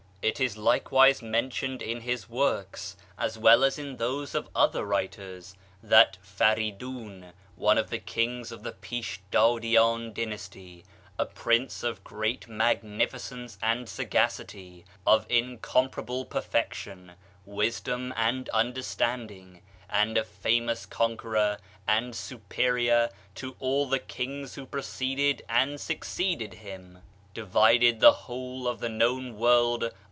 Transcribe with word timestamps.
It 0.23 0.39
is 0.39 0.55
likewise 0.55 1.23
mentioned 1.23 1.81
in 1.81 2.01
his 2.01 2.29
works, 2.29 2.95
as 3.17 3.39
well 3.39 3.63
as 3.63 3.79
in 3.79 3.97
those 3.97 4.35
of 4.35 4.47
other 4.55 4.85
writers, 4.85 5.55
that 5.81 6.19
Faridoon,* 6.21 7.33
one 7.55 7.79
of 7.79 7.89
the 7.89 7.97
kings 7.97 8.51
of 8.51 8.61
the 8.61 8.71
Pishdadian 8.73 10.13
dynasty, 10.13 10.85
a 11.17 11.25
prince 11.25 11.81
of 11.81 12.03
great 12.03 12.47
magnificence 12.47 13.57
and 13.63 13.89
sagacity, 13.89 14.85
of 15.07 15.25
incomparable 15.27 16.25
perfection, 16.25 17.13
wisdom 17.43 18.13
and 18.15 18.47
understanding, 18.49 19.63
and 19.89 20.19
a 20.19 20.23
famous 20.23 20.85
conqueror, 20.85 21.57
and 21.87 22.15
superior 22.15 23.09
to 23.33 23.55
all 23.57 23.87
the 23.87 23.97
kings 23.97 24.53
who 24.53 24.67
preceded 24.67 25.41
and 25.49 25.81
succeeded 25.81 26.53
him, 26.53 26.99
divided 27.33 28.01
the' 28.01 28.11
Vide 28.11 28.11
Isaiah 28.11 28.11
xliv. 28.11 29.29
28, 29.31 29.35
xlv. 29.35 29.93